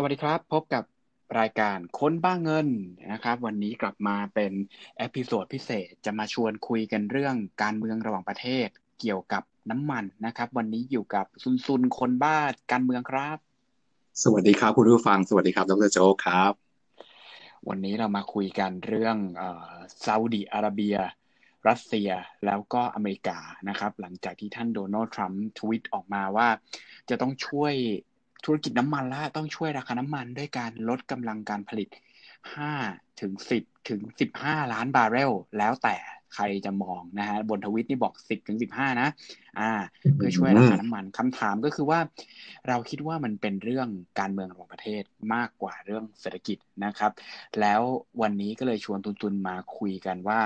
[0.00, 0.84] สวัสดีครับ พบกับ
[1.40, 2.68] รายการคนบ้าเงิน
[3.12, 4.52] นะครับ วันนี้กลับมาเป็น
[4.98, 8.68] episode พิเศษจะมาชวนคุยกันเรื่องการเมืองระหว่างประเทศ
[9.00, 12.38] เกี่ยวกับน้ำมันนะครับ วันนี้อยู่กับซุนซุนคนบ้า
[12.72, 13.38] การเมืองครับ
[14.22, 16.52] สวัสดีครับคุณผู้ฟัง สวัสดีครับดรโจครับ
[17.68, 19.16] วันนี้เรามาคุยกันเรื่อง
[20.04, 20.96] ซาอุดีอาระเบีย
[21.68, 22.10] รัสเซีย
[22.46, 23.38] แล้วก็อเมริกา
[23.68, 26.48] นะครับ หลังจากที่ท่านโดนัลด์ทรัมป์ทวีตออกมาว่า
[27.08, 27.74] จะต้องช่วย
[28.44, 31.88] ธุรกิจน้ำมันละต้องช่วยราคาน้ำมันด้วยการลดกำลังการผลิต
[32.54, 34.00] 5 ถึง 10 ถึง
[34.36, 35.96] 15 ล้านบาร์เรล แล้วแต่
[36.34, 39.08] ใครจะมองนะฮะบนทวิตนี่บอก 10 ถึง 15 นะ
[39.58, 39.70] อ่า
[40.14, 42.00] เพื่อช่วยราคาน้ำมันคำถามก็คือว่า
[42.68, 43.88] เราคิดว่ามันเป็นเรื่อง
[44.20, 45.02] การเมืองของประเทศ
[45.34, 47.12] มากกว่าเรื่องเศรษฐกิจนะครับ
[47.60, 47.80] แล้ว
[48.22, 50.40] วันนี้ก็เลยชวนตุนๆมาคุยกันว่า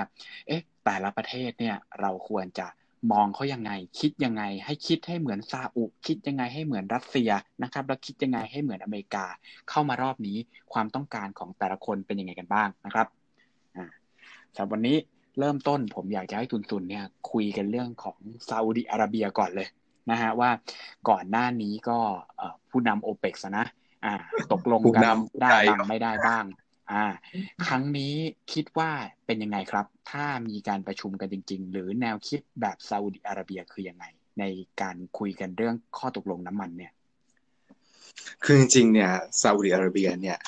[0.47, 2.67] เอ๊ะ แต่ละประเทศเนี่ยเราควรจะ
[3.11, 7.31] มองเขายังไง คิดยังไง ให้คิดให้เหมือนซาอุคิดยังไงให้เหมือนรัสเซีย
[7.63, 9.27] นะครับแล้วคิดยังไงให้เหมือนอเมริกา
[9.71, 10.37] เข้ามารอบนี้
[10.73, 13.07] ความต้องการของแต่ละคนเป็นยังไงกันบ้างนะครับ
[13.77, 13.87] อ่า
[14.55, 14.97] สำหรับวันนี้
[15.39, 18.19] เริ่มต้นผมอยากจะให้ตุนตุนเนี่ยคุยกันเรื่องของ
[18.49, 19.69] ซาอุดิอาระเบียก่อนเลย
[20.11, 20.51] นะฮะว่า
[21.09, 21.99] ก่อนหน้านี้ก็
[22.71, 23.65] ผู้นำโอเปกนะ
[24.05, 24.15] อ่า
[24.53, 25.03] ตกลงกัน
[25.43, 26.45] ได้บ้างไม่ได้บ้าง
[26.93, 27.07] อ่า
[27.67, 28.15] ครั้งนี้
[28.53, 28.91] คิดว่า
[29.27, 34.05] เป็นยังไงครับ ถ้ามีการประชุมกันจริง ๆ หรือแนวคิดแบบซาอุดิอาระเบียคือยังไง
[34.39, 34.45] ใน
[34.81, 36.93] การคุยกันเรื่องข้อตกลงน้ำมันเนี่ย
[38.45, 39.11] คือจริงๆเนี่ย
[39.43, 40.39] ซาอุดิอาระเบียเนี่ย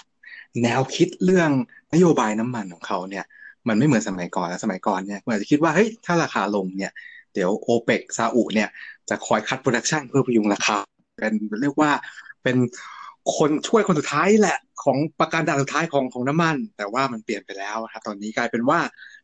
[0.63, 1.51] แนวคิดเรื่อง
[1.95, 3.25] นโยบายน้ำมันของเขาเนี่ย
[3.69, 6.93] มันไม่เหมือนสมัยก่อนนะสมัยก่อนเนี่ยอาจจะคิดว่าเฮ้ยถ้าราคาลงเนี่ย
[7.35, 8.69] เดี๋ยวโอเปกซาอุเนี่ย
[9.09, 10.77] จะคอย cut production เพื่อพยุงราคา
[11.17, 11.91] เป็นเรียกว่า
[12.43, 12.57] เป็น
[13.37, 18.79] คนช่วยคนสุดท้ายแหละ ของปราการด่านสุดท้ายของของน้ำมัน แต่ว่ามันเปลี่ยนไปแล้วครับตอนนี้กลายเป็นว่า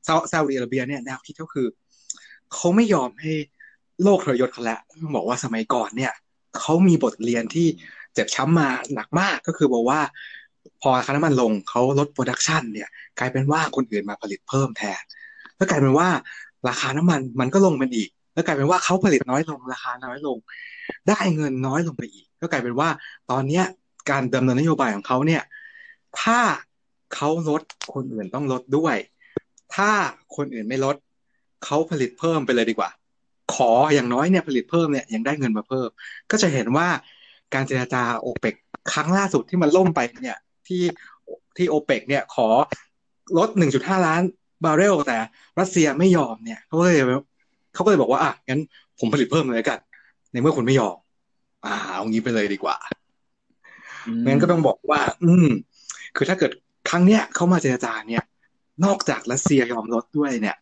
[0.07, 1.67] ซาซาอุดิอาระเบียเนี่ยแนวคิดก็คือ
[2.55, 3.33] เขาไม่ยอมให้
[4.03, 4.81] โลกทรยศเขาแล้ว
[5.17, 6.13] บอกว่าสมัยก่อนเนี่ย
[6.59, 7.67] เขามีบทเรียนที่
[8.15, 10.01] เจ็บช้ำมาหนักมากก็คือบอกว่า
[10.81, 12.89] พอราคาน้ำมันลงเขาลด production เนี่ย
[13.19, 15.03] กลายเป็นว่าคนอื่นมาผลิตเพิ่มแทน
[15.57, 16.09] แล้วกลายเป็นว่า
[16.69, 20.37] ราคาน้ำมันมันก็ลงเป็นอีก แล้วกลายเป็นว่าเขาผลิตน้อยลงราคาน้อยลง
[21.09, 22.89] ได้เงินน้อยลงไปอีก ก็กลายเป็นว่า
[23.31, 23.65] ตอนเนี้ย
[24.11, 25.43] การดำเนินนโยบายของเขาเนี่ย
[26.21, 26.41] ถ้า
[27.15, 27.63] เขาลด
[27.95, 28.97] คนอื่นต้องลดด้วย
[29.75, 29.91] ถ้า
[30.37, 30.97] คนอื่นไม่ลด
[31.65, 32.91] เขาผลิตเพิ่มไปเลยดีกว่า
[33.55, 35.89] ขออย่างน้อยเนี่ยผลิตเพิ่มเนี่ยยังได้เงินมาเพิ่ม
[36.31, 36.89] ก็จะเห็นว่า
[37.55, 38.55] การเจรจาโอเปก
[38.93, 40.83] ครั้งล่าสุดที่มันล่มไปเนี่ยที่
[41.57, 42.49] ที่โอเปกเนี่ยขอ
[43.39, 44.23] ลด 1.5 ล้าน
[44.65, 45.19] บาร์เรลแต่
[45.59, 46.99] รัสเซียไม่ยอมเนี่ยเขาก็เลย
[47.75, 48.61] เขาก็เลยบอกว่าอะงั้น
[48.99, 49.79] ผมผลิตเพิ่มเลยกัน
[50.33, 50.97] ในเมื่อคุณไม่ยอม
[51.67, 52.77] อ่าเอางี้ไปเลยดีกว่า
[54.27, 55.49] งั้นก็ต้องบอกว่า อืม
[56.17, 56.53] คือถ้าเกิด
[56.91, 58.25] ครั้งเนี้ยเขามาเจรจาเนี่ย
[58.85, 60.57] นอกจากรัสเซียยอมลดด้วยเนี่ย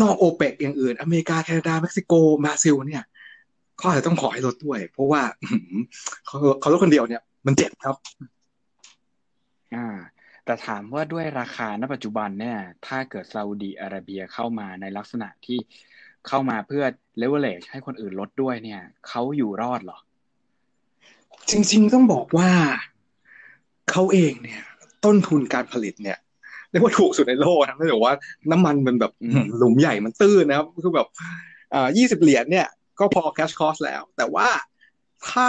[0.00, 2.12] นอกโอเปกอย่างอื่น อเมริกาแคนาดาเม็กซิโก
[2.44, 3.04] บราซิลเนี่ย
[3.76, 5.22] เขาอาจจะต้องขอให้ลดด้วย เพราะว่า
[6.26, 7.96] เขาเขาลดคนเดียวเนี่ย มันเจ็บครับ
[9.74, 9.96] อ่า
[10.44, 15.58] แต่ถามว่าด้วยราคาณปัจจุบันเนี่ย ถ้าเกิดซาอุดีอาระเบียเข้ามาในลักษณะที่
[16.28, 16.84] เข้ามาเพื่อ
[17.18, 19.98] เลเวลเลชให้คนอื่นลดด้วยเนี่ยเขาอยู่รอดหรอ
[21.50, 22.50] จริงๆต้องบอกว่า
[23.90, 24.62] เขาเองเนี่ย
[25.04, 26.18] ต้นทุนการผลิตเนี่ย
[26.70, 28.14] เรียกว่าถูกสุดในโลกนะไม่บอกว่า
[28.50, 29.12] น้ำมันมันแบบ
[29.56, 31.08] หลุมใหญ่มันตื้นนะครับคือแบบ
[31.74, 32.66] อ่ายี่สิบเหรียญเนี่ย
[32.98, 34.48] ก็พอแคชคอสแล้ว แต่ว่า
[35.28, 35.48] ถ้า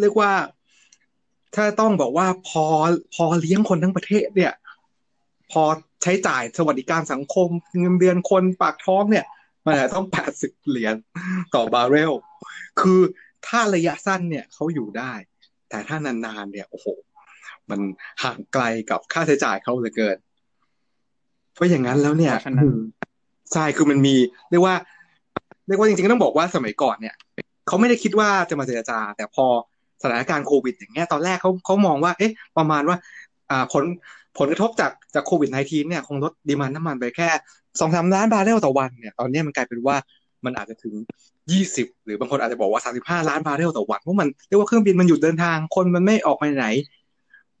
[0.00, 0.32] เรียกว่า
[1.54, 2.64] ถ้าต้องบอกว่าพอ
[3.14, 4.52] พอเลี้ยงคนทั้งประเทศเนี่ย
[5.50, 5.62] พอ
[6.02, 9.24] ใช้จ่ายสวัสดิการสังคม เงินเดือนคนปากท้องเนี่ย
[9.64, 10.94] มันจะต้องแปดสิบเหรียญ
[11.54, 12.12] ต่อบาร์เรล
[12.80, 13.00] คือ
[13.46, 15.12] ถ้าระยะสั้นเนี่ยเขาอยู่ได้
[15.68, 16.86] แต่ถ้านานๆเนี่ยโอ้โห
[17.70, 17.80] มัน
[18.22, 20.16] ห่างไกลกับค่าใช้จ่ายเขาเหลือเกิน
[21.54, 22.34] เพราะอย่างนั้นแล้วเนี่ย
[23.52, 24.14] ใช่คือมันมี
[24.50, 24.74] เรียกว่า
[25.66, 27.14] เรียกว่าจริงๆต้องบอกว่าสมัยก่อนเนี่ย
[27.66, 29.46] เขาไม่ได้คิดว่าจะมาเจรจา แต่พอ
[30.02, 32.96] สถานการณ์โควิด อย่างเงี้ยตอนแรกเขาเขามองว่า เอ๊ะ ประมาณว่า
[33.50, 33.84] อ่าผล
[34.38, 37.28] ผลกระทบจากจากโควิด -19 เนี่ยคงลด demand น้ำมันไปแค่
[37.80, 39.96] สองสามล้านบาร์เรลต่อวันเนี่ย ตอนนี้มันกลายเป็นว่า
[40.44, 40.94] มันอาจจะถึง
[41.52, 46.66] ยี่สิบหรือบางคนอาจจะบอกว่าสามสิบห้าล้านบาร์เรลต่อวันเพราะมันเรียกว่าเครื่องบินมันหยุดเดินทางคนมันไม่ออกไปไหน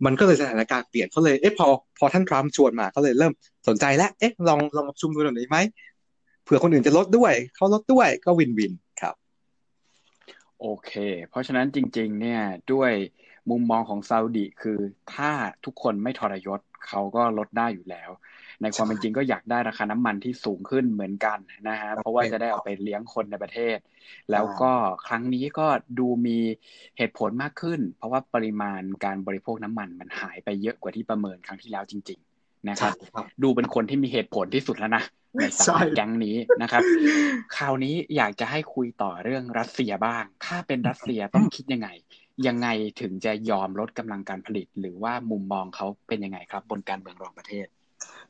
[0.04, 1.66] มันก็เลยสถานการณ์เปลี่ยนเขาเลยเอ๊ะพอ
[1.98, 3.32] พอท่านทรัมป์ชวนมาเขาเลยเริ่ม
[3.68, 5.58] สนใจแล้วเอ๊ะลองลองประชุมดูหน่อยไหม
[6.44, 9.14] เผื่อคนอื่นจะลดด้วยเขาลดด้วยก็ win-winครับ
[10.60, 10.92] โอเค
[11.28, 12.42] เพราะฉะนั้นจริง ๆ เนี่ย
[12.72, 12.92] ด้วย
[13.50, 14.78] มุมมองของซาอุดีคือ
[15.14, 15.30] ถ้า
[15.64, 18.10] ทุกคนไม่ทรยศเขาก็ลดได้อยู่แล้ว
[18.62, 21.38] ในความเป็นจริงก็อยากได้ราคาน้ำมันที่สูงขึ้นเหมือนกัน
[21.68, 23.78] นะฮะเพราะว่าจะได้เอาไปเลี้ยงคนในประเทศ
[24.32, 24.72] แล้วก็
[25.06, 25.66] ครั้งนี้ก็
[25.98, 26.38] ดูมี
[26.98, 32.94] เหตุผลมากขึ้น เพราะว่าปริมาณการบริโภคน้ำมันมันหายไปเยอะกว่าที่ประเมินครั้งที่แล้วจริง ๆ นะครับ
[33.42, 35.02] ดูเป็นคนที่มีเหตุผลที่สุดแล้วนะ
[35.36, 36.82] ในสายแก๊งนี้นะครับ
[37.56, 41.88] คราวนี้อยากจะให้คุยต่อเรื่องรัสเซียบ้าง ถ้าเป็นรัสเซียต้องคิดยังไง
[42.46, 42.68] ยังไง
[43.00, 47.66] ถึงจะยอมลดกำลังการผลิต หรือว่ามุมมองเขาเป็นยังไงครับ บนการเมืองรองประเทศ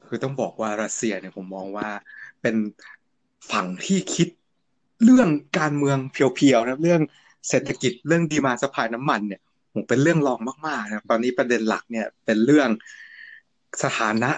[0.08, 1.88] คือต้องบอกว่ารัสเซียเนี่ยผมมองว่า
[2.42, 2.56] เป็น
[3.50, 4.28] ฝั่งที่คิด
[5.04, 5.28] เรื่อง
[5.58, 7.00] การเมืองเพียวๆนะเรื่อง
[7.48, 9.40] เศรษฐกิจเรื่องดีมาสปายน้ำมันเนี่ย
[9.72, 12.68] ผมเป็นเรื่องรองมากๆนะตอนนี้ประเด็นหลักเนี่ยเป็นเรื่อง
[13.82, 14.30] สถานะ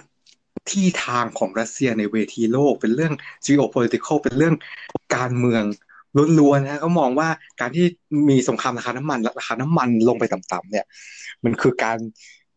[0.71, 3.13] ที่ทางของรัสเซียในเวทีโลก เป็นเรื่อง
[3.47, 4.55] geopolitical เป็นเรื่อง
[5.17, 5.65] การเมือง
[6.39, 7.29] ล้วนๆนะก็มองว่า
[7.61, 7.87] การที่
[8.29, 10.87] มีสงครามราคาน้ำมันราคาน้ำมันลงไปต่ำๆเนี่ย
[11.45, 11.99] มันคือการ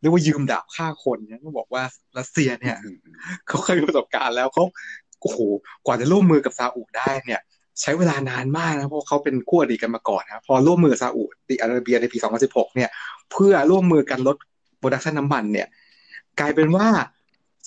[0.04, 1.84] เรียกว่ายืมดาบฆ่าคนเนี่ยต้องบอกว่า
[2.18, 2.76] รัสเซียเนี่ย
[3.48, 4.64] เขาเคยมีประสบการณ์แล้วเขา
[5.22, 5.40] โอ้โห
[5.86, 7.42] กว่าจะร่วมมือกับซาอุได้เนี่ย
[7.82, 12.18] ใช้เวลานานมากนะเพราะเขาเป็นคู่อริกันมาก่อนนะพอร่วมมือซาอุดิอาระเบียในปี
[12.48, 12.90] 2016 เนี่ย
[13.32, 14.38] เพื่อร่วมมือกันลด
[14.78, 15.68] production น้ำมันเนี่ย
[16.40, 16.88] กลายเป็นว่า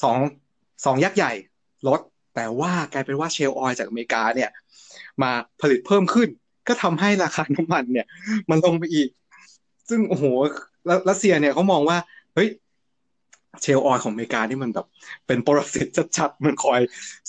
[0.03, 0.19] สอง
[0.85, 1.33] สองยักษ์ใหญ่
[1.89, 2.01] ลด
[2.35, 4.51] แต่ว่ากลายเป็นว่า shale oil จากอเมริกาเนี่ย
[5.23, 5.31] มา
[5.61, 6.29] ผลิตเพิ่มขึ้น
[6.69, 8.07] ก็ทำให้ราคาน้ำมันเนี่ย
[8.51, 9.09] มันลงไปอีก
[9.89, 10.25] ซึ่งโอ้โห
[11.09, 11.99] รัสเซียเนี่ยเขามองว่า
[12.37, 12.49] เฮ้ย
[13.63, 14.87] shale oil ของอเมริกานี่มันแบบ
[15.27, 15.87] เป็นปรสิต
[16.17, 16.81] ชัดๆมันคอย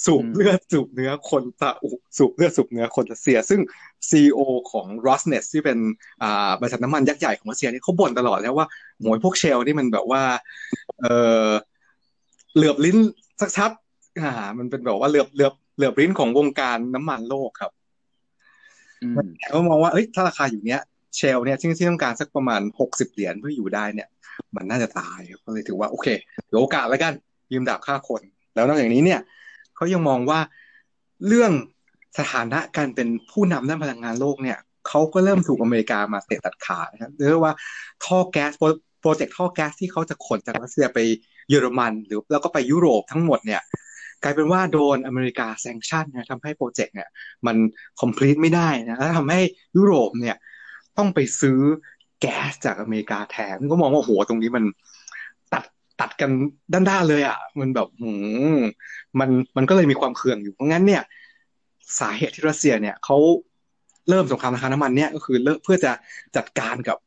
[0.06, 3.62] สูบเลือดสูบเนื้อคนตะอุสูบเลือดสูบเนื้อคนรัสเซีย ซึ่ง
[4.10, 4.40] ซีอ
[4.72, 5.78] ของ r o s n e t ที่เป็น
[6.24, 8.68] อ่าบริษัทน้ำมันยักษ์ใหญ่ของรัสเซียนี่เขาบ่นตลอดแล้วว่า
[9.02, 10.24] หมวยพวกเชลนี่มันแบบว่า
[11.00, 11.06] เอ
[11.48, 11.50] อ
[12.56, 12.98] เหลือบลิ้น
[13.42, 13.72] สักชัด
[14.22, 17.72] อ่า มันเป็นแบบว่าเหลือบเหลือบเหลือบลิ้นของวงการน้ำมันโลกครับ
[19.48, 20.82] เขามองว่าเอ้ยถ้าราคาอยู่เนี้ย
[21.16, 24.08] เชลเนี่ยที่ที่ต้องการสักประมาณหกสิบเหรียญเพื่ออยู่ได้เนี่ย
[24.56, 26.08] มันน่าจะตายก็เลยถือว่าโอเค
[26.50, 27.14] ถือโอกาสแล้วกัน
[27.52, 28.22] ยืมดาบฆ่าคน
[28.56, 29.22] แล้วนอกจากนี้เนี่ย
[29.76, 30.40] เขายังมองว่า
[31.28, 31.52] เรื่อง
[32.18, 34.58] สถานะการเป็นผู้นำด้านพลังงานโลกเนี่ย
[34.88, 37.54] เขาก็เริ่มถูกอเมริกามาเตะตัดขานะครับเรียกว่า
[38.06, 38.52] ท่อแก๊ส
[39.02, 41.00] โปรเจกต์ท่อแก๊สที่เขาจะขนจากรัสเซียไป
[41.50, 43.62] เยอรมัน หรือแล้วก็ไปยุโรปทั้งหมดเนี่ย
[44.24, 47.10] กลายเป็นว่าโดนอเมริกาแซงชั่นนะทำให้โปรเจกต์เนี่ย
[47.46, 47.58] มัน
[48.02, 49.42] คอมพลีทไม่ได้นะแล้วทำให้
[49.78, 50.36] ยุโรปเนี่ย
[50.98, 51.60] ต้องไปซื้อ
[52.22, 54.64] แก๊สจากอเมริกาแทนก็มองว่าโหตรงนี้มัน
[55.54, 55.64] ตัด
[56.02, 56.30] ตัดกัน
[56.74, 58.12] ด้านๆเลยอะ่ะ มันแบบหื
[58.58, 58.60] ม
[59.20, 61.04] มันมันก็เลยมีความเคืองอยู่เพราะงั้นเนี่ย
[62.00, 63.18] สาเหตุที่รัสเซียเนี่ยเขา
[64.10, 65.92] เริ่มสงครามราคาน้ำมันเนี่ยก็คือเพื่อจะ
[66.36, 66.98] จัดการกับ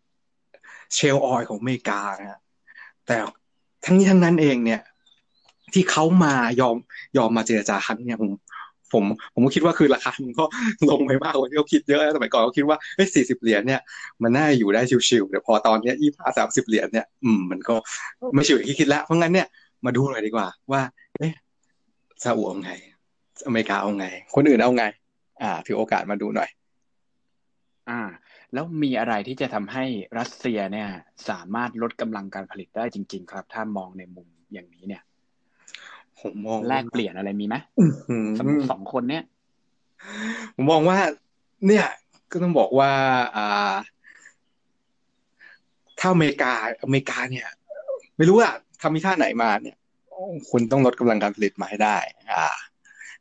[0.95, 2.41] เชลออยของอเมริกานะ
[3.07, 3.17] แต่
[3.85, 4.81] ทั้งนี้ทั้งนั้นเองเนี่ย
[5.73, 6.77] ที่เขามายอม
[7.17, 8.31] ยอมมาเจรจาครั้งเนี่ยผม
[8.93, 9.05] ผม
[9.35, 10.45] ผมก็คิดว่าคือราคามันก็
[10.91, 13.81] ลงไปมากกว่าที่เขาคิดเยอะสมัยก่อนเขาคิดว่าเฮ้ยสี่สิบเหรียญเนี่ย
[14.23, 17.75] มันน่าอยู่ได้ชิวๆแต่พอตอนเนี้ยยี่ห้าสามสิบเหรียญเนี่ยอืมมันก็
[18.35, 19.47] ไม่ชิวอย่างที่คิดแล้วเพราะงั้นเนี่ย
[19.85, 20.83] มาดูหน่อยดีกว่า ว่า
[21.19, 21.33] เอ๊ะ
[22.23, 22.73] ซาอุเอาไง
[23.47, 24.85] อเมริกาเอาไง คนอื่นเอาไง
[25.43, 26.51] อ่า ถือโอกาสมาดูหน่อย
[27.91, 28.01] อ่า
[28.53, 29.85] แล้วมีอะไรที่จะทำให้
[30.19, 30.89] รัสเซียเนี่ย
[31.29, 35.03] สามารถลดกำลังการผลิตได้จริง ๆ ครับ ถ้ามองในมุมอย่างนี้เนี่ย
[36.21, 37.57] ผมมองแลกเปลี่ยนอะไรมีไหม
[38.39, 39.25] สมมติสองคนเนี้ย
[40.55, 40.99] ผมมองว่า
[41.67, 41.87] เนี่ย
[42.31, 42.91] ก็ต้องบอกว่า
[43.37, 43.75] อ่า
[45.99, 46.53] ถ้าอเมริกา
[46.85, 47.49] อเมริกาเนี่ย
[48.17, 49.77] ไม่รู้อะทำมีท่าไหนมาเนี่ย
[50.51, 51.97] คุณต้องลดกำลังการผลิตมาให้ได้
[52.33, 52.45] อ่า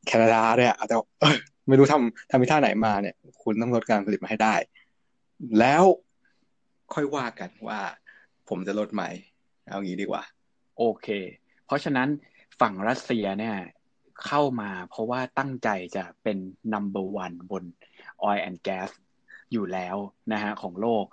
[0.06, 0.96] แคนาดาเนี่ยอาจจะ
[1.68, 4.56] ไม่รู้ทำทำมีท่าไหนมาเนี่ย คุณต้องลดการผลิตมาให้ได้
[5.60, 5.84] แล้ว
[6.94, 7.80] ค่อยว่ากันว่า
[8.50, 9.04] ผมจะลดไหม
[9.68, 10.24] เอางี้ดีกว่า
[10.78, 11.07] โอเค
[11.66, 12.07] เพราะฉะนั้น
[12.62, 13.56] ฝั่งรัสเซียเนี่ย
[14.26, 16.38] เข้ามาเพราะว่าตั้งใจจะเป็น
[16.74, 17.64] number one บน
[18.28, 18.90] oil and gas
[19.52, 19.96] อยู่แล้ว
[20.34, 21.06] นะฮะของโลก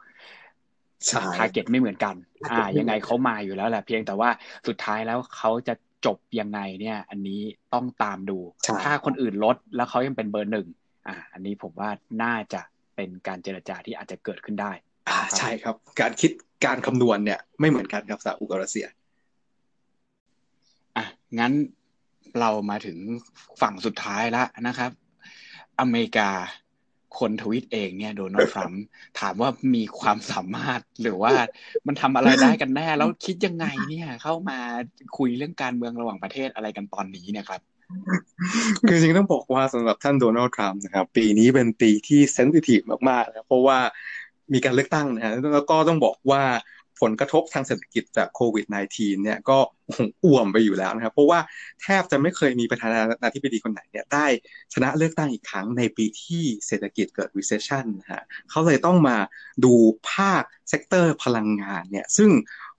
[1.37, 2.15] ทาร์เก็ตไม่เหมือนกัน
[2.50, 4.31] อ่า ยังไงเขามาอยู่แล้วแหละเพียงแต่ว่า
[4.67, 5.75] สุดท้ายแล้วเขาจะ
[6.07, 7.41] จบยังไงเนี่ย อันนี้
[7.75, 8.38] ต้องตามดู
[8.85, 10.69] ถ้าคนอื่นลดแล้วเขายังเป็นเบอร์หนึ่ง
[11.09, 11.91] อ่า อันนี้ผมว่า
[12.23, 12.61] น่าจะ
[12.97, 14.73] เป็นการเจรจาที่อาจจะเกิดขึ้นได้
[15.09, 16.31] อ่า ใช่ครับ การคิด
[16.67, 18.95] การคำนวณเนี่ยไม่เหมือนกันครับซาอุกับรัสเซียอะ
[21.38, 21.52] งั้น
[22.40, 22.99] เรามาถึง
[23.61, 24.90] ฝั่งสุดท้ายแล้วนะครับ
[25.80, 26.30] อเมริกา
[27.18, 28.83] คนทวิตเองเนี่ยโดนัลด์ทรัมป์
[29.21, 31.33] ถามว่ามีความสามารถหรือว่า
[31.87, 34.59] มันทำอะไรได้กันแน่ แล้วคิดยังไงเนี่ย เข้ามา
[35.18, 37.61] คุยเรื่องการเมืองระหว่างประเทศอะไรกันตอนนี้เนี่ยครับ
[38.88, 43.78] คือจริงต้องบอกว่าสำหรับท่านโดนัลด์ทรัมป์นะครับ ปีนี้เป็นปีที่เซนซิทีฟมากๆนะเพราะว่า
[44.52, 46.42] มีการเลือกตั้งนะฮะแล้วก็ต้องบอกว่า
[47.00, 49.59] ผลกระทบทางเศรษฐกิจจากโควิด -19 เนี่ยก็
[50.25, 51.41] อ่วมไปอยู่แล้วนะครับ เพราะว่า
[51.83, 54.26] แทบจะไม่เคยมีประธานาธิบดีคนไหนเนี่ยได้
[54.75, 59.17] ชนะเลือกตั้งอีกครั้งในปีที่เศรษฐกิจเกิด recession นะฮะเขาเลยต้องมา
[59.65, 59.73] ดู
[60.11, 62.31] ภาค sector พลังงานเนี่ยซึ่ง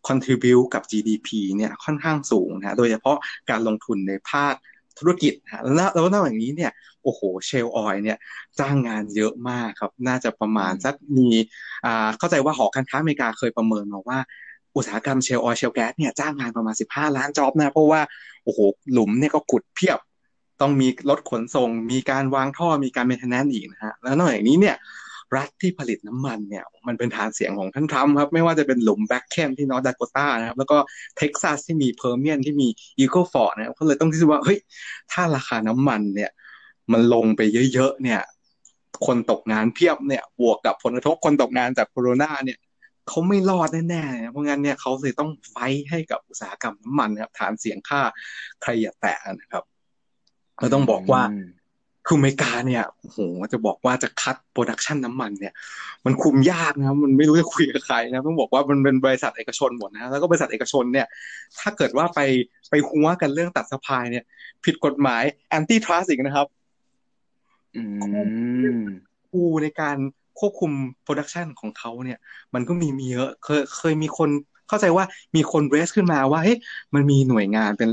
[0.08, 3.18] contribute กับ GDP เนี่ยค่อนข้างสูงนะโดยเฉพาะ
[3.50, 4.54] การลงทุนในภาค
[5.00, 6.72] ธุรกิจนะแล้วแล้วนอกจากนี้เนี่ย
[7.04, 8.18] โอ้โห shale oil เนี่ย
[8.60, 11.30] จ้างงานเยอะมากครับ น่าจะประมาณสักมี
[11.86, 14.20] อ่าเข้าใจว่าหอการค้าอเมริกาเคยประเมินมาว่า
[14.76, 18.02] อุตสาหกรรม shale oil shale gas เนี่ยจ้างงานประมาณ 15 ล้าน job นะเพราะว่า
[18.44, 18.60] โอ้โห
[18.92, 20.00] หลุมเนี่ยก็ขุดเพียบ
[20.62, 24.76] ต้องมีรถขนส่ง มีการวางท่อมีการ maintenance อีกนะฮะแล้วนอกจากนี้เนี่ย
[25.36, 30.78] รัฐที่ผลิตน้ำมันเนี่ยมันเป็นฐานเสียงของท่านทรัมป์ครับ ไม่ว่าจะเป็นหลุม Bakken ที่นอร์ทดาโกตานะครับ แล้วก็
[31.18, 32.68] เท็กซัสที่มี Permian ที่มี
[33.00, 34.60] Eagle Ford นะครับเขาเลยต้องคิดว่าเฮ้ย
[35.12, 36.32] ถ้าราคาน้ำมันเนี่ย
[36.92, 37.42] มันลงไป
[37.74, 38.22] เยอะๆเนี่ย
[39.06, 42.60] คนตกงานเพียบเนี่ยบวกกับผลกระทบคนตกงานจากโควิดเนี่ย
[43.08, 45.58] เขาไม่รอดแน่ๆ เพราะงั้นเนี่ยเขาเลยต้อง fight
[45.90, 48.02] ให้กับอุตสาหกรรมน้ำมันนะครับฐานเสียงข้า
[48.62, 49.64] ใครอย่าแตะนะครับ
[50.60, 51.22] เราต้องบอกว่า
[52.08, 53.18] คืออเมริกาเนี่ยโอ้โห
[53.54, 55.54] จะบอกว่าจะ cut production น้ำมันเนี่ย
[56.06, 61.08] มันคุมยากนะครับมันไม่รู้จะคุยกับใครนะต้องบอกว่ามันเป็นบริษัทเอกชนหมดนะแล้วก็บริษัทเอกชนเนี่ย
[61.60, 62.20] ถ้าเกิดว่าไป
[62.70, 64.24] ไปฮั้วกันเรื่องตัด supply เนี่ย
[64.66, 66.48] ผิดกฎหมาย antitrust อีกนะครับ
[69.30, 69.98] คูในการ
[70.40, 70.72] ควบคุม
[71.04, 72.20] production ของเขาเนี่ย
[72.54, 74.30] มันก็มีมีเยอะเคยเคยมีคน
[74.70, 76.58] เข้าใจว่ามีคน raise ขึ้นมาว่าเฮ้ย
[76.94, 77.90] มันมีหน่วยงานเป็น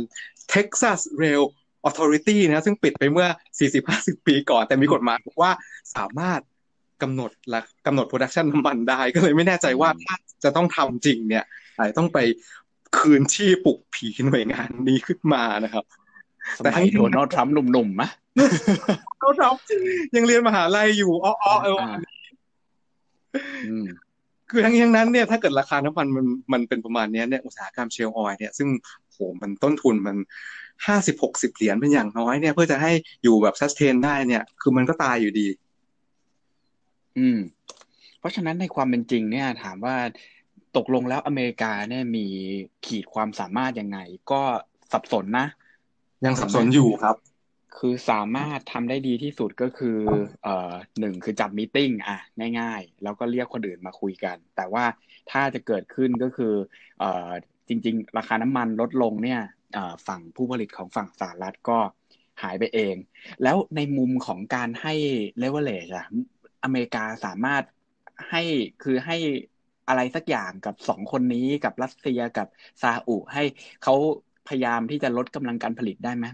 [0.52, 1.44] Texas Rail
[1.88, 3.29] Authority นะซึ่งปิดไปเมื่อ
[3.76, 5.50] 40-50 ปีก่อน แต่มีกฎหมายบอกว่า
[5.97, 6.41] สามารถ
[7.03, 11.45] กำหนดละกำหนด production น้ำมันได้ ก็เลยไม่แน่ใจว่าถ้าจะต้องทำจริงเนี่ย
[11.76, 12.19] อาจจะต้องไป
[12.99, 15.85] คืนที่ปลุกผีหน่วยงานนี้ขึ้นมานะครับ
[16.57, 18.11] แต่ให้โดนัลด์ทรัมป์หนุ่มๆมะ
[19.21, 21.76] โดนัลด์ทรัมป์ยังเรียนมหาลัยอยู่อ้อเออ
[24.50, 28.69] คือทั้งนี้ทั้งนั้นเนี่ยถ้าเกิดราคาน้ำมันมันมันเป็นประมาณนี้เนี่ยอุตสาหกรรมเชลล์ออยเนี่ยซึ่ง
[29.11, 30.17] โหมันต้นทุนมัน
[30.87, 35.47] ห้าสิบหกสิบเหรียญเป็นอย่างน้อยเนี่ย เพื่อจะให้อยู่แบบซัสเทนได้เนี่ย คือมันก็ตายอยู่ดี
[37.19, 37.38] อืม
[38.19, 39.97] เพราะฉะนั้นในความเป็นจริงเนี่ย ถามว่า
[40.76, 42.26] ตกลงแล้วอเมริกาเนี่ยมี
[42.87, 43.99] ขีดความสามารถยังไง
[44.31, 44.43] ก็
[44.93, 45.47] สับสนนะ
[46.25, 47.16] ยังสับสนอยู่ครับ
[47.78, 49.99] คือสามารถทำได้ดีที่สุดก็คือ
[50.43, 52.19] เอ่อหนึ่งคือจัดมีติ้งอะ
[52.61, 54.85] ง่าย ๆ แล้วก็เรียกคนอื่นมาคุยกัน แต่ว่า
[55.31, 56.54] ถ้าจะเกิดขึ้นก็คือ
[57.00, 57.31] เอ่อ
[57.69, 59.40] จริง ๆ ราคาน้ำมันลดลงเนี่ย
[60.07, 61.78] ฝั่งผู้ผลิตของฝั่งสหรัฐก็
[62.43, 62.97] หายไปเอง
[63.43, 64.95] แล้วในมุมของการให้
[65.38, 66.07] เลเวลเลจอะ
[66.64, 67.62] อเมริกาสามารถ
[68.31, 68.43] ให้
[68.83, 69.16] คือให้
[69.88, 72.49] อะไรสักอย่างกับสองคนนี้กับรัสเซียกับ
[72.83, 73.43] ซาอุให้
[73.83, 73.95] เขา
[74.49, 76.26] พยายามที่จะลดกำลังการผลิตได้ไหม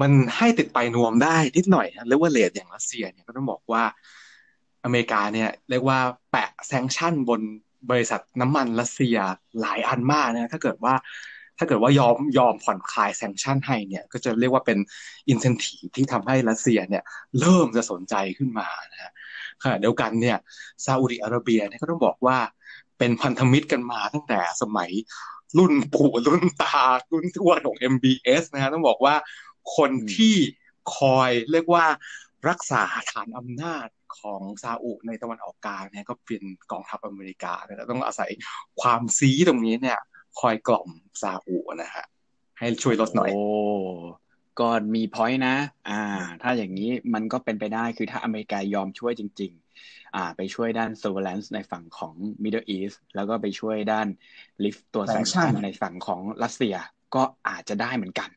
[0.00, 3.82] มันให้ติดปลายนวมได้นิดหน่อยเรียกว่าเลทอย่างรัสเซียเนี่ยก็ต้องบอกว่า
[4.84, 5.98] อเมริกาเนี่ยเรียกว่า
[6.30, 7.40] แปะ sanction บน
[7.90, 9.16] บริษัทน้ำมันรัสเซีย
[9.60, 10.94] หลายอันมากนะถ้าเกิดว่า
[11.58, 14.78] ถ้าเกิดว่ายอมยอมผ่อนคลายแซงชั่นให้เนี่ย ก็จะเรียกว่าเป็น
[15.28, 17.02] อินเซนティที่ทำให้รัสเซียเนี่ย
[17.40, 19.12] เริ่มจะสนใจขึ้นมานะฮะ
[19.62, 20.36] ขณะเดียวกันเนี่ย
[20.84, 22.38] ซาอุดิอาระเบียเนี่ยก็ต้องบอกว่า
[22.98, 24.90] เป็นพันธมิตรกันมาตั้งแต่สมัย
[25.58, 29.14] รุ่นปู่รุ่นตา รุ่นทวดของ MBS นะฮะต้องบอกว่า
[29.76, 30.36] คนที่
[30.96, 31.86] คอยเรียกว่า
[32.48, 33.88] รักษาฐานอำนาจ
[34.20, 38.30] ของซาอุในตะวันออกกลางเนี่ยก็เป็นกองทัพอเมริกาเนี่ยต้องอาศัย
[38.80, 39.98] ความซีตรงนี้เนี่ย
[40.40, 40.88] คอยกล่อม
[41.22, 42.06] ซาอุนะฮะ
[42.58, 43.42] ให้ช่วยลดหน่อย โอ้
[44.60, 45.56] ก็มีพอยต์นะ
[45.90, 46.02] อ่า
[46.42, 49.52] ถ้าอย่างนี้มันก็เป็นไปได้คือถ้าอเมริกายอมช่วยจริง
[49.84, 54.06] ๆ อ่า ไปช่วยด้าน surveillance ในฝั่งของ Middle East แล้วก็ไปช่วยด้าน
[54.64, 56.76] lift ตัวแซงชั่นในฝั่งของรัสเซีย
[57.14, 58.28] ก็อาจจะได้เหมือนกัน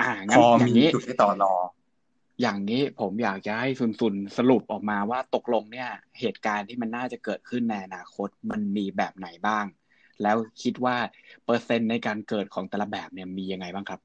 [0.00, 1.54] อ่างั้นอย่างนี้จุดที่ต่อรอ
[2.42, 9.64] อย่างนี้ผมอยากจะให้ซุนซุนสรุปออกมาว่าตกลงเนี่ย เหตุการณ์ที่มันน่าจะเกิดขึ้นในอนาคตมันมีแบบไหนบ้าง
[10.22, 10.96] แล้วคิดว่า
[11.44, 14.00] เปอร์เซ็นต์ในการเกิดของแต่ละแบบเนี่ยมียังไงบ้างครับ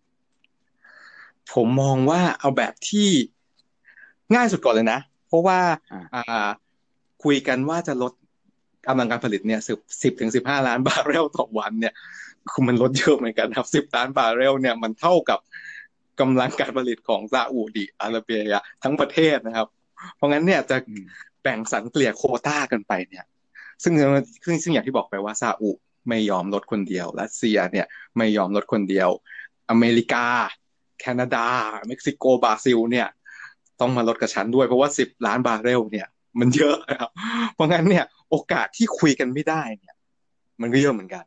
[1.54, 3.10] ผมมองว่าเอาแบบที่
[4.36, 5.60] ง่ายสุดก่อนเลยนะ เพราะว่า
[6.16, 6.48] อ่า
[7.24, 8.14] คุยกันว่าจะลด
[8.88, 11.94] กำลังการผลิตเนี่ยสิบสิบถึงสิบห้าล้านบาร์เรลต่อวันเนี่ย
[12.52, 15.40] คือมันลดเยอะเหมือนกันครับสิบล้านบาร์เรลเนี่ยมันเท่ากับ
[16.20, 18.40] กำลังการผลิตของซาอุดิอาระเบีย
[18.84, 19.68] ทั้งประเทศนะครับ
[20.16, 20.78] เพราะงั้นเนี่ยจะ
[21.44, 23.26] แบ่งสันเกลี่ยโคต้ากันไปเนี่ย
[23.84, 23.94] ซึ่ง
[24.46, 25.72] ซึ่งซึ่งอย่างที่บอกไปว่าซาอุ
[26.08, 27.88] ไม่ยอมลดคนเดียว รัสเซียเนี่ย
[28.18, 29.10] ไม่ยอมลดคนเดียว
[29.70, 30.26] อเมริกา
[31.00, 31.46] แคนาดา
[31.88, 33.08] เม็กซิโก บราซิล เนี่ย
[33.80, 36.08] ต้องมาลดกับฉันด้วยเพราะว่าสิบล้านบาร์เรลเนี่ย
[36.40, 37.10] มันเยอะนะครับ
[37.54, 39.96] เพราะงั้นเนี่ย โอกาสที่คุยกันไม่ได้เนี่ย
[40.62, 41.24] มันก็เยอะเหมือนกัน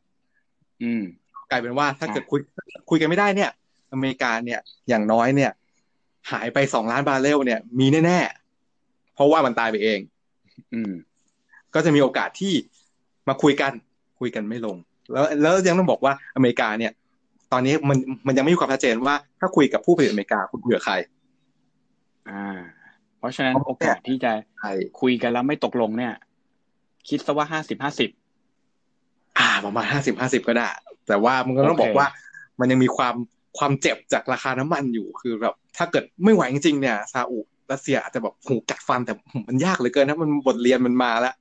[0.82, 1.02] อืม
[1.50, 2.40] กลายเป็นว่าถ้าเกิดคุย
[2.90, 3.50] คุยกันไม่ได้เนี่ย
[3.92, 5.52] อเมริกาเนี่ยอย่างน้อยเนี่ย
[6.30, 10.00] หายไปสองล้านบาร์เรลเนี่ย มีแน่ๆเพราะว่ามันตายไปเอง
[10.74, 10.92] อืม
[11.74, 12.54] ก็จะมีโอกาสที่
[13.28, 13.72] มาคุยกัน
[14.22, 14.76] คุยกันไม่ลง
[15.12, 16.92] แล้วแล้วยังต้องบอกว่าอเมริกาเนี่ย
[17.52, 20.94] ตอนนี้มันมันยังไม่มีความชัดเจนว่าถ้าคุยกับผู้ผลิตอเมริกาคุณคุยกับใคร
[22.28, 22.58] อ่า
[23.18, 24.32] เพราะฉะนั้นโอกาสที่จะ
[25.00, 26.12] คุยกันแล้วไม่ตกลงเนี่ย
[27.08, 28.10] คิดซะว่าห้าสิบห้าสิบ
[29.38, 30.68] อ่าประมาณห้าสิบห้าสิบก็ได้
[31.08, 32.06] แต่ว่ามันก็ต้องบอกว่า
[32.60, 33.14] มันยังมีความ
[33.58, 37.38] ความเจ็บจากราคาน้ำมันอยู่คือแบบถ้าเกิดไม่ไหวจริงๆเนี่ยซาอุ
[37.70, 39.14] รัสเซียอาจจะแบบหูกัดฟันแต่
[39.48, 41.34] มันยากเหลือเกินนะมันบทเรียนมันมาแล้ว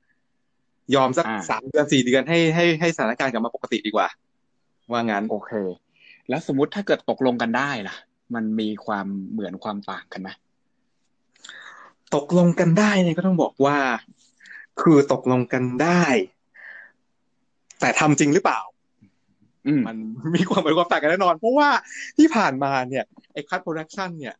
[0.95, 4.07] ยอมสักสามเดือนสี่เดือนให้ให้ให้สถานการณ์กลับมาปกติดีกว่า
[4.91, 5.51] ว่างั้นโอเค
[6.29, 7.95] แล้วสมมติถ้าเกิดตกลงกันได้ล่ะ
[8.35, 10.29] มันมีความเหมือนความต่างกันไหม
[12.15, 13.77] ตกลงกันได้เนี่ยก็ต้องบอกว่า
[14.81, 16.03] คือตกลงกันได้
[17.79, 18.59] แต่ทำจริงหรือเปล่า
[19.67, 19.97] อืมมัน
[20.35, 21.69] มีความเป็นความต่างกันแน่นอน เพราะว่า
[22.17, 24.35] ที่ผ่านมาเนี่ยไอ้ cut production เนี่ย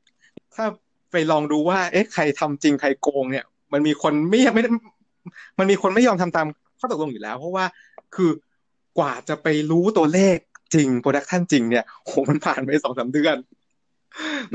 [0.55, 0.65] ถ้า
[1.11, 4.69] ไปลองดูว่า เอ๊ะใครทำจริงใครโกงเนี่ย มันมีคนไม่ไม่ได้
[5.59, 6.47] มันมีคนไม่ยอมทำตาม
[6.79, 7.65] ข้อตกลงอยู่แล้ว เพราะว่า
[8.15, 8.31] คือ
[8.99, 10.37] กว่าจะไปรู้ตัวเลข
[10.73, 13.37] จริง production จริงเนี่ยโหมันผ่านไปสองสามเดือน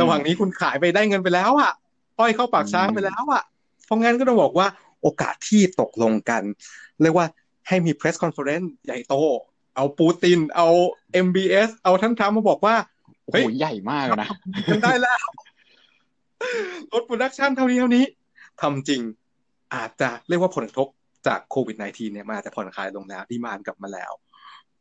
[0.00, 1.72] ระหว่างนี้คุณขายไปได้เงินไปแล้วอะ
[2.18, 3.42] อ้อยเข้าปากช้างไปแล้วอะ
[3.84, 4.66] เพราะงั้นก็ต้องบอกว่า
[5.02, 6.42] โอกาสที่ตกลงกัน
[7.02, 7.26] เรียกว่า
[7.68, 9.14] ให้มี press conference ใหญ่โต
[9.76, 10.68] เอาปูติน เอา
[11.26, 12.74] MBS เอาท่านทรัมป์มาบอกว่า
[13.24, 14.28] โอ้โหใหญ่มากนะ
[14.70, 15.26] กันได้แล้ว
[16.92, 18.04] ลด production เท่านี้เท่านี้
[18.60, 19.02] ทำจริง
[19.74, 20.88] อาจจะเรียกว่าผลกระทบ
[21.26, 24.12] จากโควิด -19 เนี่ยมันอาจจะผ่อนคลายลงแล้ว demand กลับมาแล้ว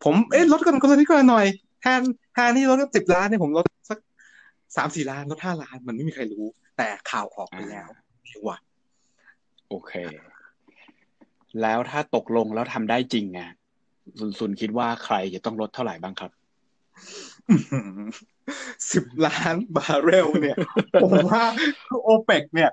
[0.03, 1.45] ผมเอ๊ะลดกันคนละนิดคนละหน่อย
[1.81, 2.01] แทน
[2.33, 3.99] แทนที่ลดสิบล้านเนี่ยผมลดสัก
[4.75, 6.45] สามสี่ล้านลดห้าล้าน มันไม่มีใครรู้
[6.77, 7.89] แต่ข่าวออกไปแล้ว
[8.29, 8.57] เรียกว่า
[9.69, 9.93] โอเค
[11.61, 13.41] แล้วถ้าตกลงแล้วทำได้จริงไง
[14.19, 16.31] ซุนซุนคิดว่าใครจะต้องลดเท่าไหร่บ้างครับ
[18.91, 20.57] สิบล้านบาร์เรลเนี่ย
[21.03, 21.43] ผมว่า
[22.03, 22.69] โอเปกเนี่ย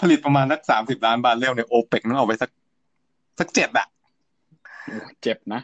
[0.00, 2.50] ผลิตประมาณสักสามสิบล้านบาร์เรลเนี่ยโอเปกต้องเอาไปสัก
[3.38, 3.86] สักเจ็ดอะ
[5.22, 5.60] เจ็ดนะ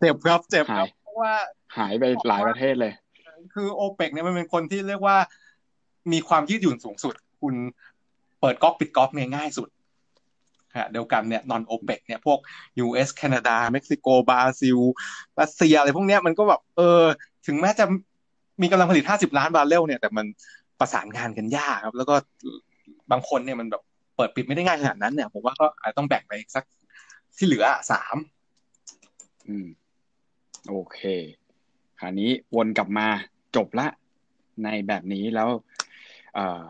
[0.00, 1.32] เจ็ดครับเจ็ดคหารับยเพราะว่า
[1.78, 2.92] หายไปหลายประเทศเลย
[3.54, 5.16] คือโอเปกเนี่ยมันเป็นคนที่เรียกว่า
[6.12, 7.54] มีความยืดหยุ่นสูงสุด คุณ
[8.40, 9.68] เปิดก๊อกปิดก๊อกเนี่ยง่ายสุด
[10.76, 12.38] ฮะเดียวกันเนี่ย non-OPEC เนี่ยพวก
[12.84, 14.78] US แคนาดาเม็กซิโกบราซิล
[15.40, 17.02] รัสเซียอะไรพวกเนี้ยมันก็แบบเออ
[17.46, 17.84] ถึงแม้จะ
[18.62, 20.26] มีกำลังผลิต 50 ล้านบาร์เรลเนี่ยแต่มัน
[20.80, 22.14] ประสานงานกันยากครับ แล้วก็
[23.10, 23.82] บางคนเนี่ยมันแบบ
[24.16, 26.64] เปิดปิดไม่ได้ง่ายขนาดนั้นเนี่ยผมว่าก็อาจจะต้องแบ่งไปอีกสัก
[27.36, 28.16] ที่เหลืออะสาม
[29.48, 29.66] อืม
[30.68, 30.98] โอเค
[32.00, 33.06] คราวนี้วนกลับมา
[33.56, 33.86] จบละ
[34.64, 35.48] ในแบบนี้แล้ว
[36.34, 36.64] เอ่อ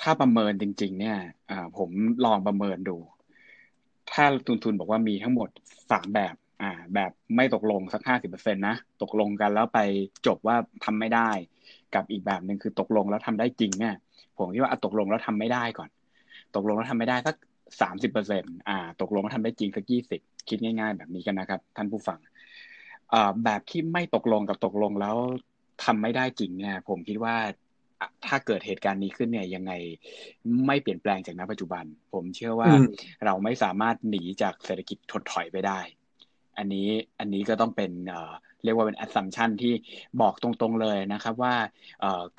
[0.00, 1.16] ถ้าประเมินจริง ๆ เนี่ย
[1.78, 1.90] ผม
[2.24, 2.96] ลองประเมินดู
[4.12, 5.48] ถ้าทุนทุนบอกว่ามีทั้งหมด
[5.90, 9.80] สามแบบ อ่า แบบไม่ตกลงสักห้าสิบเปอร์เซ็นตนะ ตกลงกันแล้วไป
[10.26, 11.30] จบว่าทำไม่ได้
[11.94, 13.94] กับอีกแบบหนึ่งคือตกลงแล้วทำได้จริงเนี่ย
[14.38, 15.88] ผมคิดว่าอะตกลงแล้วทำไม่ได้ก่อน
[16.56, 17.36] ตกลงแล้วทำไม่ได้สัก
[17.80, 22.18] สามสิบเปอร์เซ็นอ่า ตกลงแล้วทำได้จริงสักยี่สิบคิดง่าย ๆ แบบนี้กันนะครับ ท่านผู้ฟัง
[23.10, 25.16] เอ่อแบบที่ไม่ตกลงกับตกลงแล้ว
[25.84, 27.36] ทำไม่ได้จริงเนี่ย ผมคิดว่า
[28.00, 29.72] อะถ้าเกิดเหตุการณ์นี้ขึ้นเนี่ยยังไง
[30.66, 32.84] ไม่เปลี่ยนแปลงจากณปัจจุบัน ผมเชื่อว่าอืม
[33.24, 35.80] เราไม่สามารถหนีจากเศรษฐกิจถดถอยไปได้
[36.58, 36.88] อันนี้
[37.20, 37.92] อันนี้ก็ต้องเป็น
[38.64, 39.74] เรียกว่าเป็น assumption ที่
[40.20, 41.54] บอกตรงๆเลยนะครับ ว่า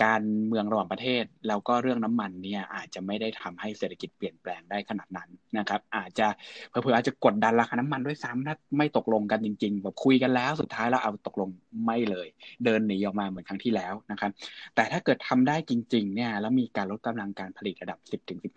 [0.03, 6.27] การเมืองระหว่างประเทศแล้วก็เรื่องน้ำมันเนี่ยอาจจะไม่ได้ทำให้เศรษฐกิจเปลี่ยนแปลงได้ขนาดนั้นนะครับ อาจจะ
[6.69, 11.49] เผื่ออาจจะกดดันราคาน้ำมันด้วยซ้ำถ้าไม่ตกลงกันจริงๆแบบคุยกันแล้วสุดท้ายแล้วเอาตกลง
[11.85, 12.27] ไม่เลย
[12.65, 14.31] เดินหนีออกมาเหมือนครั้งที่แล้วนะครับ
[14.75, 17.99] แต่ถ้าเกิดทำได้จริงๆเนี่ยแล้วมีการลดกำลังการผลิตระดับ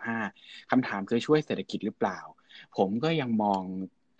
[0.07, 2.19] 10-15คำถามคือช่วยเศรษฐกิจหรือเปล่า
[2.77, 3.63] ผมก็ยังมอง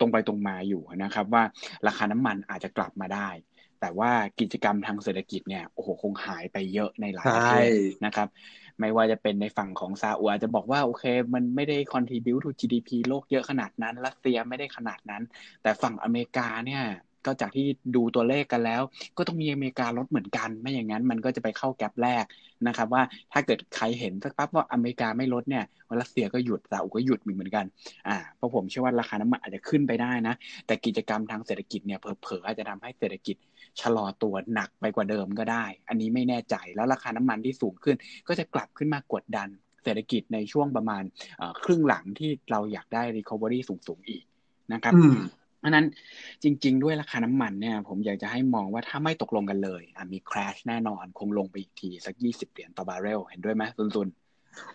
[0.04, 1.42] รงไปตรงมาอยู่นะครับ ว่า
[1.86, 3.28] ราคาน้ำมันอาจจะกลับมาได้
[3.80, 7.68] แต่ว่ากิจกรรมทางเศรษฐกิจเนี่ยโอ้โหคงหายไปเยอะในหลายประเทศ
[8.04, 8.28] นะครับ
[8.80, 15.22] ไม่ว่าจะเป็นในฝั่งของซาอุอาจจะบอกว่าโอเค มันไม่ได้ contribute to GDP โลกเยอะขนาดนั้นรัสเซียไม่ได้ขนาดนั้น
[15.62, 16.82] แต่ฝั่งอเมริกาเนี่ย
[17.26, 18.82] ก็จากที่ดูตัวเลขกันแล้ว
[19.16, 22.24] ก็ต้องมีอเมริกาลดเหมือนกัน ไม่อย่างนั้นมันก็จะไปเข้าแกลบแรก
[22.68, 25.64] นะครับ ว่าถ้าเกิดใครเห็นสักปั๊บว่าอเมริกาไม่ลดเนี่ย
[26.00, 27.64] รัสเซียก็หยุดซาอุก็หยุดเหมือนกัน
[28.08, 30.34] อ่าเพราะผมเชื่อว่าราคาน้ำมันอาจจะขึ้นไปได้นะ
[30.66, 33.36] แต่กิจกรรมทางเศรษฐกิจเนี่ยเผลอๆอาจจะทำให้เศรษฐกิจ
[33.80, 37.96] ชะลอตัวหนักไปกว่าเดิมก็ได้ อันนี้ไม่แน่ใจแล้วราคาน้ำมันที่สูงขึ้น
[38.28, 39.48] ก็จะกลับขึ้นมากดดัน
[39.84, 41.02] เศรษฐกิจในช่วงประมาณ
[41.64, 44.22] ครึ่งหลังที่เราอยากได้ recovery สูงๆอีก
[44.72, 44.92] นะครับ
[45.64, 45.86] อืมเพราะฉะนั้น
[46.42, 54.08] จริง ๆ ด้วยราคาน้ำมันเนี่ย ผมอยากจะให้มองว่าถ้าไม่ตกลงกันเลยอะมี crash แน่นอน คงลงไปอีกที สักยี่สิบเหรียญต่อบาร์เรลเห็นด้วยไหมซุน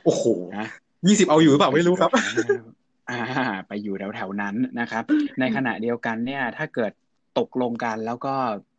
[0.04, 0.68] โอ้โหๆนะ
[1.08, 2.12] ยี่สิบเอาอยู่หรือเปล่าไม่รู้ครับ
[3.10, 3.20] อ่า
[3.68, 5.04] ไปอยู่แถวๆนั้นนะครับ
[5.40, 6.92] ในขณะเดียวกันเนี่ย ถ้าเกิด
[7.40, 8.34] ตกลงกันแล้วก็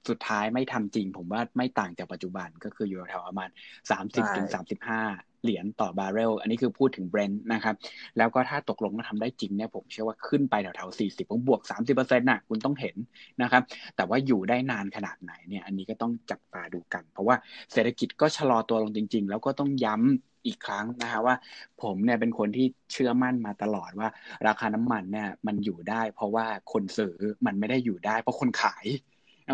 [0.08, 3.48] สุดท้ายไม่ทำจริง ผมว่าไม่ต่างจากปัจจุบันก็คืออยู่แถวๆประมาณ
[3.90, 5.02] สามสิบใช่ถึงสามสิบห้า
[5.42, 7.74] เหรียญต่อบาร์เรล อันนี้คือพูดถึง Brent นะครับ
[8.18, 12.96] แล้วก็ถ้าตกลงแล้วทำได้จริงเนี่ยผมเชื่อว่าขึ้นไปแถวๆสี่สิบผมบวกสามสิบเปอร์เซ็นต์น่ะคุณต้องเห็น
[13.42, 13.62] นะครับ
[13.96, 17.37] แต่ว่าอยู่ได้นานขนาดไหนเนี่ย อันนี้ก็ต้องจับตาดูกัน เพราะว่า
[17.72, 21.35] เศรษฐกิจก็ชะลอตัวลงจริง ๆ แล้วก็ต้องย้ำอีกครั้งนะฮะว่า
[21.83, 24.09] ผมเนี่ยเป็นคนที่เชื่อมั่นมาตลอดว่า
[24.46, 28.87] ราคาน้ำมันเนี่ยมันอยู่ได้ เพราะว่าคนซื้อมันไม่ได้อยู่ได้ เพราะคนขาย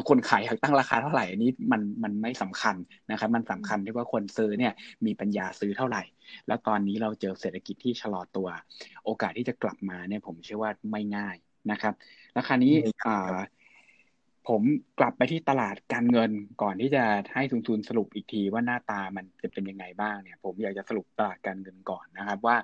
[0.09, 2.77] คนขายอยากตั้งราคาเท่าไหร่อันนี้มันมันไม่สำคัญ
[3.11, 4.73] นะครับ มันสำคัญที่ว่าคนซื้อเนี่ย
[5.07, 6.03] มีปัญญาซื้อเท่าไหร่
[6.47, 8.49] แล้วตอนนี้เราเจอเศรษฐกิจที่ชะลอตัว
[9.05, 11.37] โอกาสที่จะกลับมาเนี่ยผมเชื่อว่าไม่ง่าย
[11.71, 11.95] นะครับ
[12.33, 13.47] แล้วคราวนี้ไม่ง่ายครับอ่า
[14.49, 14.63] ผม
[14.99, 16.31] กลับไปที่ตลาดการเงิน
[16.63, 17.05] ก่อนที่จะ
[17.35, 22.57] ให้ทุนทุนสรุปอีกทีว่าหน้าตามันจะเป็นยังไงบ้างเนี่ย ผมอยากจะสรุปตลาดการเงินก่อนนะครับ ว่า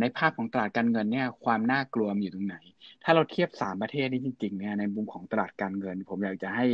[0.00, 2.56] ในภาพของตลาดการเงินเนี่ยความน่ากลัวอยู่ตรงไหน
[3.04, 6.66] ถ้าเราเทียบสามประเทศนี้จริงๆเนี่ยในมุมของตลาดการเงิน ผมอยากจะให้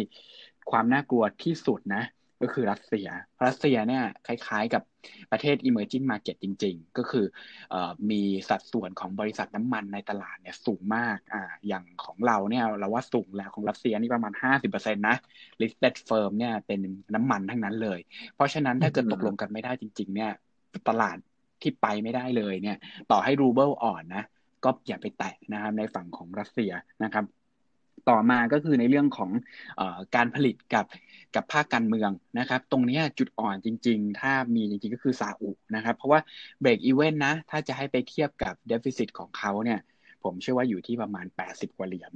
[0.70, 2.04] ความน่ากลัวที่สุดนะ
[2.42, 3.08] ก็คือรัสเซีย
[3.46, 4.82] รัสเซียเนี่ยคล้ายๆกับ
[5.32, 7.26] ประเทศ emerging market จริง ๆ ก็คือ
[7.74, 7.76] อ
[8.10, 14.32] มีสัดส่วนของบริษัทน้ำมันในตลาดเนี่ยสูงมากอ่าอย่างของเราเนี่ยเราว่าสูงแล้วของรัสเซียนี่ประมาณ
[14.62, 15.16] 50%นะ
[15.60, 16.80] listed firm เนี่ยเป็น
[17.14, 18.00] น้ำมันทั้งนั้นเลย
[18.34, 20.32] เพราะฉะนั้นถ้าเกิดตกลงกันไม่ได้จริง ๆ เนี่ย
[20.88, 21.16] ตลาด
[21.62, 22.79] ที่ไปไม่ได้เลยเนี่ย
[23.11, 24.25] ต่อให้รูเบิลอ่อนนะ
[24.64, 26.73] ก็อย่าไปแตะนะครับในฝั่งของรัสเซีย
[27.05, 27.25] นะครับ
[28.11, 29.31] ต่อมาก็คือในเรื่องของ
[29.81, 29.83] อ
[30.16, 30.87] การผลิตกับ
[31.35, 36.20] กับภาคการเมืองนะครับ ตรงนี้จุดอ่อนจริง ๆ ถ้ามีจริง ๆ ก็คือซาอุนะครับ เพราะว่า
[36.61, 39.81] breakeven นะ ถ้าจะให้ไปเทียบกับ deficit ของเขาเนี่ย
[40.25, 42.12] ผมเชื่อว่าอยู่ที่ประมาณ 80 กว่าเหรียญ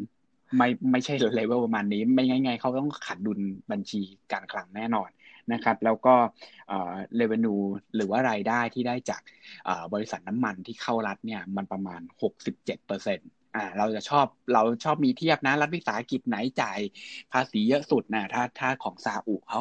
[0.57, 4.01] ไม่ไม่ใช่เลเวลประมาณนี้ ยังไงๆเขาต้องขาดดุลบัญชี
[4.33, 5.09] การคลังแน่นอน
[5.53, 6.15] นะครับแล้วก็
[7.17, 7.55] revenue
[7.97, 9.23] หรือว่ารายได้ที่ได้จาก
[9.95, 12.01] บริษัทน้ำมันที่เข้ารัฐเนี่ยมันประมาณ
[12.43, 16.79] 67%เปอร์เซ็นต์อ่าเราจะชอบเราชอบมีเทียบนะรัฐวิสาหกิจไหนจ่าย
[17.33, 19.61] ภาษีเยอะสุดนะถ้าถ้าของซาอุเขา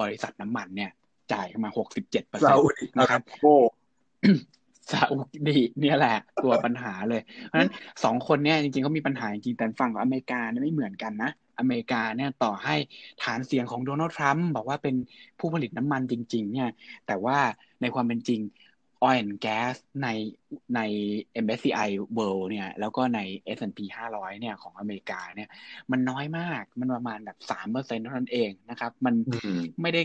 [0.00, 0.90] บริษัทน้ำมันเนี่ย
[1.32, 2.66] จ่ายมาหกสิบเจ็ดเปอร์เซ็นต์
[2.98, 3.54] นะครับโอ้
[4.92, 5.16] ซาอุ
[5.48, 7.70] ดีเนี่ยแหละตัวปัญหาเลย เพราะฉะนั้น
[8.04, 12.76] สองคนเนี่ยจริงๆเขามีปัญหาจริงแต่ฝั่งของอเมริกาเนี่ยไม่เหมือนกันนะ อเมริกาเนี่ยต่อให้
[13.22, 14.94] ฐานเสียงของโดนัลด์ทรัมป์บอกว่าเป็น
[15.38, 16.70] ผู้ผลิตน้ำมันจริง ๆ เนี่ย
[17.06, 17.38] แต่ว่า
[17.80, 18.40] ในความเป็นจริง
[19.08, 20.08] oil and gas ใน
[20.76, 20.80] ใน
[21.44, 23.20] MSCI World เนี่ย แล้วก็ใน
[23.56, 23.78] S&P
[24.12, 25.48] 500 เนี่ย ของอเมริกาเนี่ย
[25.90, 29.14] มันน้อยมากมันประมาณแบบสามเปอร์เซ็นเท่านั้นเองนะครับ มัน
[29.82, 30.02] ไม่ได้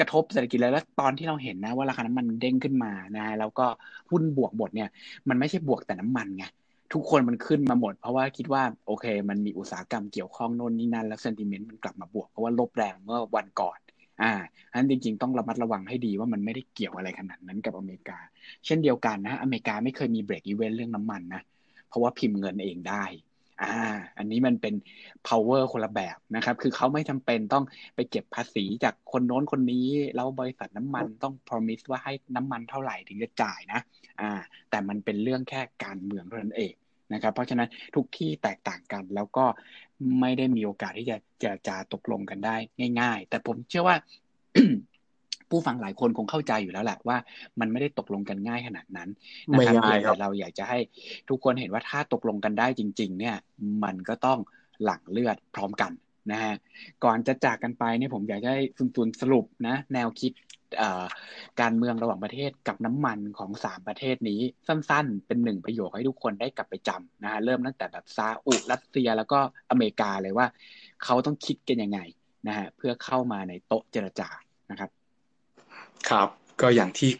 [0.00, 3.66] กระทบเศรษฐกิจเลยแล้วตอนที่เราเห็นนะว่าราคาน้ำมันเด้งขึ้นมานะแล้วก็
[4.10, 4.88] หุ้นบวกหมดเนี่ย
[5.28, 6.44] มันไม่ใช่บวกแต่น้ำมันไง
[6.92, 13.78] ทุกคนมันขึ้นมาหมด เพราะว่าคิดว่าโอเค มันมีอุตสาหกรรมเกี่ยวข้องโน่นนี่นั่น แล้ว sentiment มันกลับมาบวกเพราะว่าลบแรงเมื่อวันก่อน
[14.22, 14.32] อ่า
[14.70, 18.18] ฉะนั้นจริงๆ ต้องระมัดระวังให้ดีว่ามันไม่ได้เกี่ยวอะไรขนาดนั้นกับอเมริกา
[18.64, 21.42] เช่นเดียวกันนะ อเมริกาไม่เคยมี breakeven เรื่องน้ำมันนะ
[21.88, 23.04] เพราะว่าพิมพ์เงินเองได้
[23.62, 23.74] อ่า
[24.18, 24.74] อันนี้มันเป็น
[25.28, 33.80] power คนละแบบนะครับ คือเขาไม่จำเป็นต้องไปเก็บภาษีจากคนโน้นคนนี้ แล้วบริษัทน้ำมันต้อง promise ว่าให้น้ำมันเท่าไหร่ถึงจะจ่ายนะ
[34.20, 34.30] อ่า
[34.70, 36.74] แต่มันเป็นเรื่องแค่การเมืองเท่านั้นเอง
[37.12, 39.44] นะครับ เพราะฉะนั้นทุกที่แตกต่างกัน แล้วก็
[40.20, 42.56] ไม่ได้มีโอกาสที่จะจะจะตกลงกันได้
[43.00, 43.96] ง่าย ๆ แต่ผมเชื่อว่า
[45.50, 47.16] ผู้ฟังหลายคนคงเข้าใจอยู่แล้วแหละว่า
[47.60, 49.08] มันไม่ได้ตกลงกันง่ายขนาดนั้น
[49.52, 50.78] นะครับแต่เราอยากจะให้
[51.28, 53.36] ทุกคนเห็นว่าถ้าตกลงกันได้จริง ๆ เนี่ย
[53.84, 54.38] มันก็ต้อง
[54.84, 55.92] หลั่งเลือดพร้อมกัน
[56.32, 56.54] นะฮะ
[57.04, 60.32] ก่อนจะจากกันไปเนี่ยผมอยากให้ซุนซุนสรุปนะ แนวคิด
[61.60, 69.38] การเมืองระหว่างประเทศกับน้ำมันของสามประเทศนี้สั้นๆ เป็นหนึ่งประโยคให้ทุกคนได้กลับไปจำนะฮะเริ่มตั้งแต่แบบซาอุรัสเซียแล้วก็
[69.70, 70.46] อเมริกาเลยว่า
[71.04, 72.00] เขาต้องคิดกันยังไง
[72.48, 74.28] นะฮะเพื่อเข้ามาในโต๊ะเจรจา
[74.70, 74.90] นะครับ
[76.10, 76.28] ครับ
[76.60, 77.10] ก็อย่างที่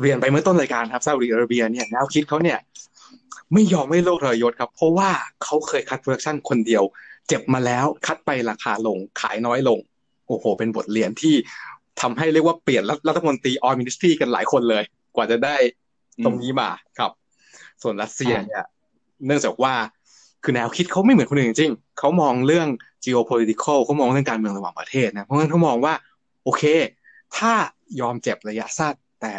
[0.00, 2.58] เรียนไปเมื่อต้นรายการครับซาอุดิอาระเบียเนี่ยแนวคิดเขาเนี่ย
[3.52, 5.10] ไม่ยอมให้โลกทรยศครับ เพราะว่า
[5.42, 6.82] เขาเคย cut production คนเดียว
[7.28, 9.78] เจ็บมาแล้ว cut ไปราคาลงขายน้อยลง
[10.26, 11.34] โอ้โห เป็นบทเรียนที่
[12.00, 15.56] ทำให้เรียกว่าเปลี่ยนรัฐมนตรี oil ministry กันหลายคนเลย กว่าจะได้
[16.24, 17.10] ตรงนี้มาครับ
[17.82, 18.64] ส่วนรัสเซียเนี่ย
[19.26, 19.74] เนื่องจากว่า
[20.42, 22.68] คือแนวคิดเขาไม่เหมือนคนอื่นจริงเขามองเรื่อง
[23.04, 25.94] geopolitical เขามองเรื่องการเมืองระหว่างประเทศนะเพราะงั้นเขามองว่า
[26.44, 26.62] โอเค
[27.36, 27.52] ถ้า
[28.00, 29.32] ยอมเจ็บระยะสั้นแต่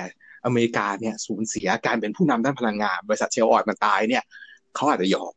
[0.45, 4.23] อเมริกาเนี่ยสูญเสียการเป็นผู้นำด้านพลังงาน บริษัทเชลออยมันตายเนี่ย
[4.75, 5.34] เขาอาจจะยอม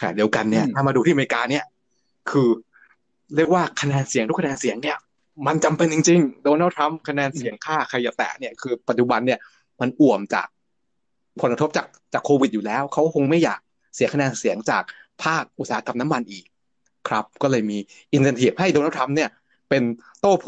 [0.00, 1.64] ค่ะเดียวกันเนี่ยถ้ามาดูที่อเมริกาเนี่ย
[2.30, 2.48] คือ
[3.36, 4.98] เรียกว่าคะแนนเสียงทุกคะแนนเสียงเนี่ย
[5.46, 9.38] มันจำเป็นจริงๆโดนัลด์ทรัมป์คะแนนเสียงค่าใครจะแตะเนี่ยคือปัจจุบันเนี่ย
[9.80, 10.46] มันอ่วมจาก
[11.40, 13.60] ผลกระทบจากจากโควิดอยู่แล้ว เขาคงไม่อยาก
[13.94, 14.82] เสียคะแนนเสียงจาก
[15.22, 16.44] ภาคอุตสาหกรรมน้ำมันอีก
[17.08, 17.78] ครับ ก็เลยมี
[18.12, 19.30] อินเทนทีฟให้โดนัลด์ทรัมป์เนี่ย
[19.68, 19.82] เป็น
[20.20, 20.46] โต้โผ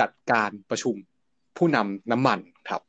[0.00, 0.96] จัดการประชุม
[1.56, 2.82] ผู้นำน้ำมันครับ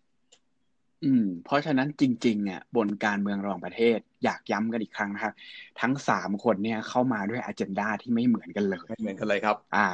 [1.04, 5.34] อืม เพราะฉะนั้นจริง ๆ เนี่ย บนการเมืองระหว่างประเทศ อยากย้ำกันอีกครั้งนะครับ
[5.82, 9.88] ทั้งสามคนเนี่ยเข้ามาด้วยอเจนดาที่ไม่เหมือนกันเลยไม่เหมือนกันเลยครับ อ่า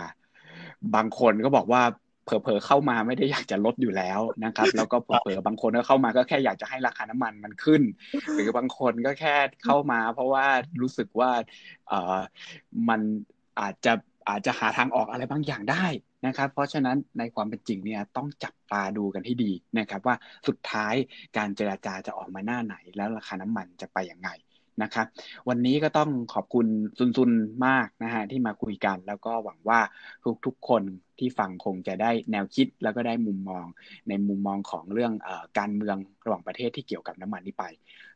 [0.96, 1.84] บางคนก็บอกว่า
[2.26, 7.82] เผลอๆเข้ามาไม่ได้อยากจะลดอยู่แล้วนะครับ แล้วก็เผลอๆบางคนก็เข้ามาก็แค่อยากจะให้ราคาน้ำมันมันขึ้น
[8.34, 10.46] หรือบางคนก็แค่เข้ามา เพราะว่า
[10.82, 11.32] รู้สึกว่า
[11.88, 12.20] เออ
[12.90, 13.02] มัน
[13.60, 13.94] อาจจะ
[14.30, 15.86] อาจจะหาทางออกอะไรบางอย่างได้
[16.26, 20.16] นะครับ เพราะฉะนั้นในความเป็นจริงเนี่ยต้องจับตาดูกันให้ดีนะครับ ว่า
[20.48, 20.94] สุดท้าย
[21.38, 24.30] การเจราจาจะออกมาหน้าไหน แล้วราคาน้ำมันจะไปอย่างไง
[24.84, 25.06] นะครับ
[25.50, 27.32] วันนี้ก็ต้องขอบคุณซุนซุน
[27.68, 29.80] มากนะฮะที่มาคุยกัน แล้วก็หวังว่า
[30.46, 30.84] ทุกๆคน
[31.20, 33.66] ที่ฟังคงจะได้แนวคิดแล้วก็ได้มุมมอง
[34.10, 37.66] ในมุมมองของเรื่องอการเมืองระหว่างประเทศที่เกี่ยวกับน้ำมันนี้ไป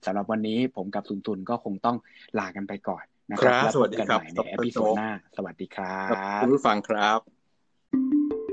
[0.05, 1.97] สำหรับวันนี้ผมกับซุนซุนก็คงต้อง
[2.39, 7.36] ลากันไปก่อนนะครับแล้วพบกันใหม่ในเอพิโซดหน้าสวัสดีครับคุณผู้ฟังครับ
[7.93, 8.46] Thank you.